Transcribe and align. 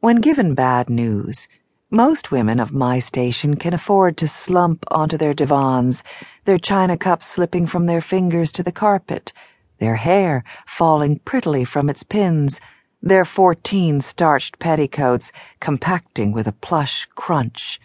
When 0.00 0.22
given 0.22 0.54
bad 0.54 0.88
news, 0.88 1.46
most 1.90 2.30
women 2.30 2.58
of 2.58 2.72
my 2.72 3.00
station 3.00 3.56
can 3.56 3.74
afford 3.74 4.16
to 4.16 4.26
slump 4.26 4.86
onto 4.90 5.18
their 5.18 5.34
divans, 5.34 6.02
their 6.46 6.58
china 6.58 6.96
cups 6.96 7.26
slipping 7.26 7.66
from 7.66 7.84
their 7.84 8.00
fingers 8.00 8.50
to 8.52 8.62
the 8.62 8.72
carpet, 8.72 9.34
their 9.78 9.96
hair 9.96 10.42
falling 10.66 11.18
prettily 11.18 11.66
from 11.66 11.90
its 11.90 12.02
pins, 12.02 12.62
their 13.02 13.26
fourteen 13.26 14.00
starched 14.00 14.58
petticoats 14.58 15.32
compacting 15.60 16.32
with 16.32 16.46
a 16.46 16.52
plush 16.52 17.06
crunch. 17.14 17.78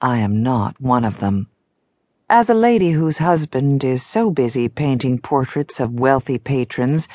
I 0.00 0.18
am 0.18 0.40
not 0.40 0.80
one 0.80 1.04
of 1.04 1.18
them. 1.18 1.48
As 2.30 2.48
a 2.48 2.54
lady 2.54 2.92
whose 2.92 3.18
husband 3.18 3.82
is 3.82 4.06
so 4.06 4.30
busy 4.30 4.68
painting 4.68 5.18
portraits 5.18 5.80
of 5.80 5.98
wealthy 5.98 6.38
patrons, 6.38 7.08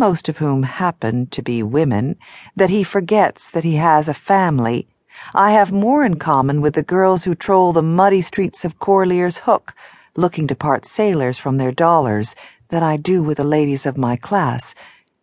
most 0.00 0.30
of 0.30 0.38
whom 0.38 0.62
happen 0.62 1.26
to 1.26 1.42
be 1.42 1.62
women, 1.62 2.16
that 2.56 2.70
he 2.70 2.82
forgets 2.82 3.50
that 3.50 3.64
he 3.64 3.76
has 3.76 4.08
a 4.08 4.14
family. 4.14 4.88
I 5.34 5.50
have 5.50 5.70
more 5.70 6.04
in 6.04 6.16
common 6.16 6.62
with 6.62 6.74
the 6.74 6.82
girls 6.82 7.24
who 7.24 7.34
troll 7.34 7.74
the 7.74 7.82
muddy 7.82 8.22
streets 8.22 8.64
of 8.64 8.78
Corlear's 8.78 9.36
Hook, 9.36 9.74
looking 10.16 10.46
to 10.46 10.56
part 10.56 10.86
sailors 10.86 11.36
from 11.36 11.58
their 11.58 11.70
dollars, 11.70 12.34
than 12.70 12.82
I 12.82 12.96
do 12.96 13.22
with 13.22 13.36
the 13.36 13.44
ladies 13.44 13.84
of 13.84 13.98
my 13.98 14.16
class, 14.16 14.74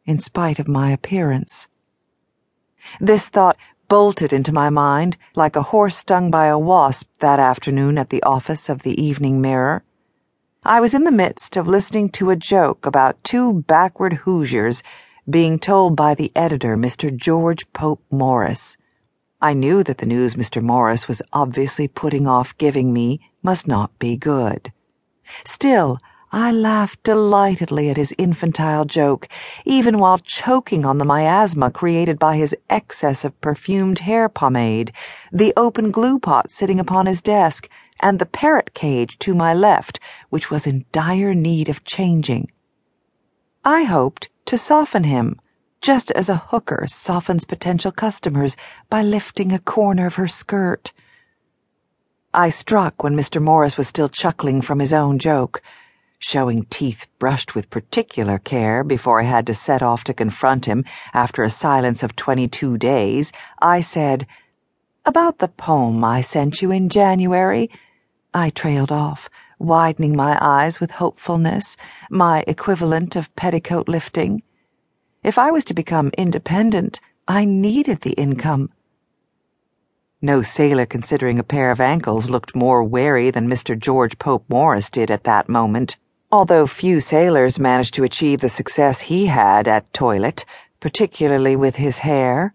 in 0.06 0.20
spite 0.20 0.60
of 0.60 0.68
my 0.68 0.92
appearance. 0.92 1.68
This 3.02 3.30
thought 3.30 3.58
bolted 3.88 4.32
into 4.32 4.54
my 4.54 4.70
mind 4.70 5.18
like 5.36 5.56
a 5.56 5.70
horse 5.74 5.98
stung 5.98 6.30
by 6.30 6.46
a 6.46 6.60
wasp 6.60 7.10
that 7.18 7.40
afternoon 7.40 7.98
at 7.98 8.12
the 8.12 8.22
office 8.22 8.70
of 8.70 8.84
the 8.84 9.02
Evening 9.02 9.42
Mirror. 9.42 9.84
I 10.68 10.82
was 10.82 10.94
in 10.94 11.06
the 11.06 11.14
midst 11.14 11.56
of 11.56 11.66
listening 11.66 12.10
to 12.10 12.30
a 12.30 12.36
joke 12.36 12.86
about 12.86 13.24
two 13.24 13.64
backward 13.68 14.12
Hoosiers 14.12 14.84
being 15.30 15.60
told 15.60 15.96
by 15.96 16.14
the 16.14 16.30
editor, 16.36 16.76
Mr. 16.76 17.16
George 17.16 17.72
Pope 17.72 18.04
Morris. 18.12 18.76
I 19.40 19.54
knew 19.54 19.82
that 19.86 20.00
the 20.00 20.06
news 20.06 20.34
Mr. 20.34 20.62
Morris 20.62 21.08
was 21.08 21.22
obviously 21.32 21.88
putting 21.88 22.28
off 22.28 22.58
giving 22.58 22.92
me 22.92 23.22
must 23.42 23.66
not 23.66 23.98
be 23.98 24.18
good. 24.18 24.74
Still, 25.46 26.00
I 26.40 26.52
laughed 26.52 27.02
delightedly 27.02 27.90
at 27.90 27.98
his 27.98 28.14
infantile 28.16 28.86
joke, 28.86 29.28
even 29.66 29.98
while 29.98 30.20
choking 30.20 30.86
on 30.86 31.00
the 31.00 31.04
miasma 31.04 31.72
created 31.72 32.20
by 32.20 32.36
his 32.36 32.56
excess 32.70 33.26
of 33.26 33.42
perfumed 33.42 33.98
hair 33.98 34.30
pomade, 34.30 34.92
the 35.32 35.52
open 35.58 35.90
glue 35.90 36.20
pot 36.20 36.52
sitting 36.52 36.80
upon 36.80 37.08
his 37.08 37.24
desk, 37.24 37.68
and 38.02 38.20
the 38.20 38.28
parrot 38.28 38.76
cage 38.76 39.18
to 39.18 39.34
my 39.34 39.52
left, 39.52 40.00
which 40.30 40.52
was 40.52 40.68
in 40.68 40.86
dire 40.92 41.34
need 41.34 41.70
of 41.70 41.84
changing. 41.86 42.52
I 43.66 43.86
hoped 43.86 44.30
to 44.46 44.60
soften 44.60 45.06
him, 45.06 45.42
just 45.82 46.12
as 46.12 46.30
a 46.30 46.44
hooker 46.50 46.86
softens 46.86 47.46
potential 47.46 47.92
customers 47.92 48.56
by 48.92 49.02
lifting 49.02 49.52
a 49.52 49.58
corner 49.58 50.06
of 50.06 50.18
her 50.18 50.28
skirt. 50.28 50.94
I 52.32 52.50
struck 52.50 53.02
when 53.02 53.16
Mr. 53.16 53.42
Morris 53.42 53.76
was 53.76 53.88
still 53.88 54.08
chuckling 54.08 54.62
from 54.62 54.78
his 54.78 54.94
own 54.94 55.18
joke 55.18 55.64
showing 56.20 56.66
teeth 56.66 57.08
brushed 57.20 57.54
with 57.54 57.70
particular 57.70 58.40
care 58.40 58.84
before 58.84 59.22
I 59.22 59.24
had 59.24 59.46
to 59.48 59.54
set 59.54 59.84
off 59.84 60.04
to 60.06 60.14
confront 60.14 60.66
him 60.66 60.84
after 61.14 61.44
a 61.44 61.50
silence 61.50 62.02
of 62.02 62.16
22 62.16 62.78
days, 62.78 63.32
I 63.62 63.82
said, 63.82 64.26
About 65.06 65.38
the 65.38 65.48
poem 65.48 66.04
I 66.04 66.22
sent 66.22 66.62
you 66.62 66.72
in 66.72 66.90
January. 66.90 67.70
I 68.34 68.50
trailed 68.50 68.92
off, 68.92 69.30
widening 69.60 70.16
my 70.16 70.38
eyes 70.42 70.80
with 70.80 70.92
hopefulness, 70.92 71.78
my 72.10 72.44
equivalent 72.48 73.16
of 73.16 73.34
petticoat 73.36 73.88
lifting. 73.88 74.42
If 75.24 75.38
I 75.38 75.52
was 75.52 75.64
to 75.66 75.74
become 75.74 76.12
independent, 76.18 77.00
I 77.28 77.46
needed 77.46 78.02
the 78.02 78.14
income. 78.14 78.72
No 80.20 80.42
sailor 80.42 80.88
considering 80.88 81.38
a 81.38 81.44
pair 81.44 81.70
of 81.70 81.80
ankles 81.80 82.30
looked 82.30 82.56
more 82.56 82.84
wary 82.84 83.30
than 83.30 83.48
Mr. 83.48 83.78
George 83.78 84.18
Pope 84.18 84.46
Morris 84.50 84.90
did 84.90 85.12
at 85.12 85.24
that 85.26 85.48
moment 85.48 85.96
although 86.32 86.68
few 86.68 87.00
sailors 87.00 87.58
managed 87.58 87.94
to 87.94 88.04
achieve 88.04 88.42
the 88.42 88.50
success 88.50 89.02
he 89.02 89.28
had 89.28 89.68
at 89.68 89.94
toilet, 89.94 90.46
particularly 90.80 91.56
with 91.56 91.76
his 91.76 92.00
hair. 92.00 92.54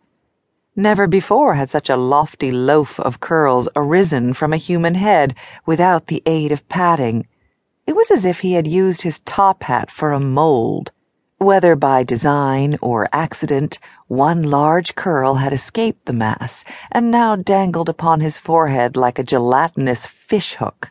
Never 0.76 1.06
before 1.06 1.54
had 1.54 1.70
such 1.70 1.88
a 1.88 1.96
lofty 1.96 2.52
loaf 2.52 3.00
of 3.00 3.20
curls 3.20 3.68
arisen 3.74 4.34
from 4.34 4.52
a 4.52 4.58
human 4.68 4.94
head 4.94 5.34
without 5.66 6.06
the 6.06 6.22
aid 6.26 6.52
of 6.52 6.68
padding. 6.68 7.26
It 7.86 7.96
was 7.96 8.10
as 8.10 8.24
if 8.24 8.40
he 8.40 8.54
had 8.54 8.66
used 8.66 9.02
his 9.02 9.20
top 9.20 9.64
hat 9.64 9.90
for 9.90 10.12
a 10.12 10.20
mold. 10.20 10.92
Whether 11.38 11.74
by 11.74 12.04
design 12.04 12.78
or 12.80 13.08
accident, 13.12 13.78
one 14.06 14.42
large 14.42 14.94
curl 14.94 15.34
had 15.34 15.52
escaped 15.52 16.06
the 16.06 16.12
mass 16.12 16.64
and 16.92 17.10
now 17.10 17.36
dangled 17.36 17.88
upon 17.88 18.20
his 18.20 18.38
forehead 18.38 18.96
like 18.96 19.18
a 19.18 19.24
gelatinous 19.24 20.06
fishhook. 20.06 20.90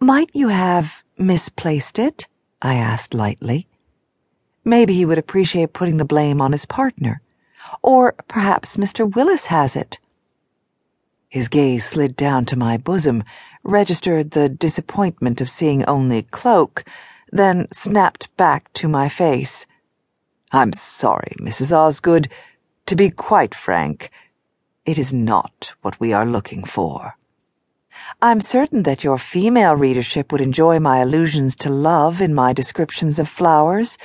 Might 0.00 0.30
you 0.34 0.48
have 0.48 1.02
misplaced 1.16 1.98
it? 1.98 2.28
I 2.60 2.74
asked 2.74 3.14
lightly. 3.14 3.66
Maybe 4.62 4.92
he 4.92 5.06
would 5.06 5.16
appreciate 5.16 5.72
putting 5.72 5.96
the 5.96 6.04
blame 6.04 6.42
on 6.42 6.52
his 6.52 6.66
partner. 6.66 7.22
Or 7.82 8.14
perhaps 8.28 8.76
Mr. 8.76 9.10
Willis 9.10 9.46
has 9.46 9.74
it. 9.74 9.98
His 11.30 11.48
gaze 11.48 11.84
slid 11.84 12.14
down 12.14 12.44
to 12.46 12.56
my 12.56 12.76
bosom, 12.76 13.24
registered 13.64 14.32
the 14.32 14.50
disappointment 14.50 15.40
of 15.40 15.48
seeing 15.48 15.82
only 15.86 16.22
cloak, 16.24 16.84
then 17.32 17.66
snapped 17.72 18.34
back 18.36 18.70
to 18.74 18.88
my 18.88 19.08
face. 19.08 19.66
I'm 20.52 20.74
sorry, 20.74 21.34
Mrs. 21.40 21.72
Osgood. 21.72 22.28
To 22.86 22.96
be 22.96 23.08
quite 23.08 23.54
frank, 23.54 24.10
it 24.84 24.98
is 24.98 25.12
not 25.12 25.74
what 25.80 25.98
we 25.98 26.12
are 26.12 26.26
looking 26.26 26.64
for. 26.64 27.16
I'm 28.22 28.40
certain 28.40 28.82
that 28.84 29.04
your 29.04 29.18
female 29.18 29.76
readership 29.76 30.32
would 30.32 30.40
enjoy 30.40 30.80
my 30.80 30.98
allusions 30.98 31.54
to 31.56 31.70
love 31.70 32.22
in 32.22 32.34
my 32.34 32.52
descriptions 32.52 33.18
of 33.18 33.28
flowers. 33.28 33.98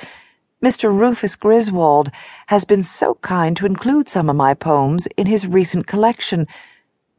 Mr. 0.62 0.96
Rufus 0.96 1.34
Griswold 1.34 2.10
has 2.46 2.64
been 2.64 2.82
so 2.82 3.14
kind 3.16 3.56
to 3.56 3.66
include 3.66 4.08
some 4.08 4.28
of 4.28 4.36
my 4.36 4.54
poems 4.54 5.06
in 5.16 5.26
his 5.26 5.46
recent 5.46 5.86
collection. 5.86 6.46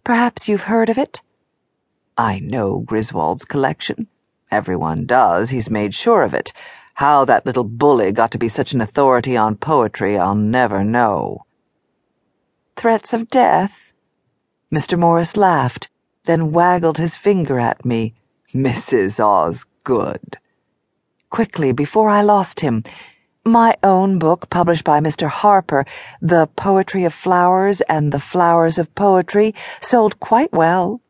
Perhaps 0.03 0.47
you've 0.47 0.63
heard 0.63 0.89
of 0.89 0.97
it? 0.97 1.21
I 2.17 2.39
know 2.39 2.79
Griswold's 2.79 3.43
collection. 3.43 4.07
Everyone 4.51 5.05
does, 5.05 5.49
he's 5.49 5.69
made 5.69 5.95
sure 5.95 6.21
of 6.21 6.33
it. 6.33 6.53
How 6.93 7.25
that 7.25 7.45
little 7.45 7.63
bully 7.63 8.11
got 8.11 8.31
to 8.31 8.37
be 8.37 8.47
such 8.47 8.71
an 8.71 8.81
authority 8.81 9.35
on 9.35 9.57
poetry, 9.57 10.17
I'll 10.17 10.35
never 10.35 10.83
know. 10.83 11.45
Threats 12.75 13.13
of 13.13 13.29
death? 13.29 13.93
Mr. 14.71 14.97
Morris 14.97 15.35
laughed 15.35 15.89
then 16.25 16.51
waggled 16.51 16.97
his 16.97 17.15
finger 17.15 17.59
at 17.59 17.83
me. 17.85 18.13
Mrs. 18.53 19.19
Osgood. 19.19 20.37
Quickly, 21.29 21.71
before 21.71 22.09
I 22.09 22.21
lost 22.21 22.59
him, 22.59 22.83
my 23.45 23.75
own 23.83 24.19
book, 24.19 24.49
published 24.49 24.85
by 24.85 24.99
Mr. 25.01 25.27
Harper, 25.27 25.85
The 26.21 26.47
Poetry 26.55 27.03
of 27.03 27.13
Flowers 27.13 27.81
and 27.81 28.11
the 28.11 28.19
Flowers 28.19 28.77
of 28.77 28.93
Poetry, 28.95 29.53
sold 29.81 30.19
quite 30.19 30.53
well. 30.53 31.01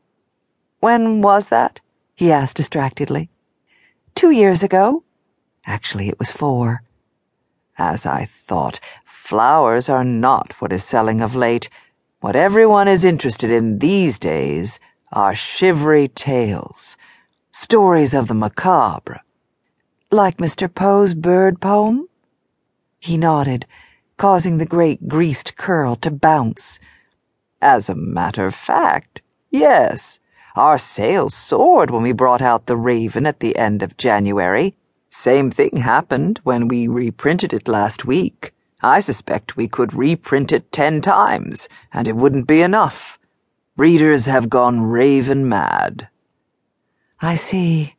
When 0.80 1.22
was 1.22 1.50
that? 1.50 1.80
he 2.16 2.32
asked 2.32 2.58
distractedly. 2.58 3.30
Two 4.16 4.32
years 4.32 4.64
ago. 4.64 5.04
Actually, 5.66 6.10
it 6.10 6.18
was 6.18 6.32
four. 6.32 6.82
As 7.78 8.06
I 8.06 8.26
thought, 8.26 8.80
flowers 9.06 9.88
are 9.90 10.04
not 10.04 10.54
what 10.60 10.74
is 10.74 10.84
selling 10.84 11.22
of 11.22 11.36
late. 11.36 11.70
What 12.22 12.36
everyone 12.36 12.88
is 12.88 13.04
interested 13.04 13.52
in 13.52 13.80
these 13.80 14.18
days 14.18 14.80
are 15.14 15.36
shivery 15.36 16.08
tales, 16.08 16.98
stories 17.52 18.14
of 18.14 18.28
the 18.28 18.34
macabre. 18.34 19.22
Like 20.12 20.38
Mr. 20.38 20.74
Poe's 20.74 21.14
bird 21.14 21.62
poem? 21.62 22.08
He 23.00 23.16
nodded, 23.16 23.68
causing 24.18 24.58
the 24.58 24.66
great 24.66 25.08
greased 25.08 25.56
curl 25.56 25.96
to 25.98 26.10
bounce. 26.10 26.80
As 27.62 27.90
a 27.90 27.96
matter 27.96 28.46
of 28.48 28.56
fact, 28.56 29.22
yes. 29.52 30.20
Our 30.56 30.78
sales 30.78 31.34
soared 31.34 31.92
when 31.92 32.04
we 32.04 32.12
brought 32.12 32.42
out 32.42 32.66
The 32.66 32.78
Raven 32.78 33.26
at 33.26 33.40
the 33.40 33.56
end 33.56 33.84
of 33.84 33.98
January. 33.98 34.76
Same 35.10 35.52
thing 35.52 35.78
happened 35.78 36.40
when 36.44 36.68
we 36.68 36.88
reprinted 36.88 37.54
it 37.54 37.68
last 37.68 38.06
week. 38.06 38.52
I 38.82 39.00
suspect 39.00 39.56
we 39.56 39.68
could 39.68 39.94
reprint 39.94 40.52
it 40.52 40.72
ten 40.72 41.02
times, 41.02 41.70
and 41.92 42.08
it 42.08 42.16
wouldn't 42.16 42.48
be 42.48 42.62
enough. 42.62 43.20
Readers 43.76 44.28
have 44.28 44.50
gone 44.50 44.82
raven 44.82 45.50
mad. 45.50 46.08
I 47.20 47.34
see. 47.34 47.96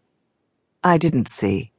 I 0.85 0.99
didn't 0.99 1.29
see. 1.29 1.73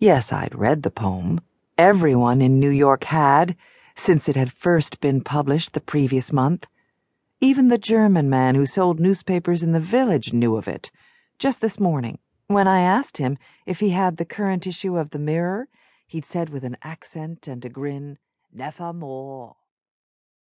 Yes, 0.00 0.32
I'd 0.32 0.52
read 0.52 0.82
the 0.82 0.90
poem. 0.90 1.40
Everyone 1.78 2.42
in 2.42 2.58
New 2.58 2.70
York 2.70 3.04
had, 3.04 3.54
since 3.94 4.28
it 4.28 4.34
had 4.34 4.52
first 4.52 5.00
been 5.00 5.20
published 5.20 5.74
the 5.74 5.80
previous 5.80 6.32
month. 6.32 6.66
Even 7.40 7.68
the 7.68 7.78
German 7.78 8.28
man 8.28 8.56
who 8.56 8.66
sold 8.66 8.98
newspapers 8.98 9.62
in 9.62 9.70
the 9.70 9.78
village 9.78 10.32
knew 10.32 10.56
of 10.56 10.66
it. 10.66 10.90
Just 11.38 11.60
this 11.60 11.78
morning, 11.78 12.18
when 12.48 12.66
I 12.66 12.80
asked 12.80 13.18
him 13.18 13.38
if 13.64 13.78
he 13.78 13.90
had 13.90 14.16
the 14.16 14.24
current 14.24 14.66
issue 14.66 14.98
of 14.98 15.10
the 15.10 15.20
Mirror, 15.20 15.68
he'd 16.08 16.26
said 16.26 16.48
with 16.48 16.64
an 16.64 16.76
accent 16.82 17.46
and 17.46 17.64
a 17.64 17.68
grin, 17.68 18.18
Never 18.52 18.92
more. 18.92 19.54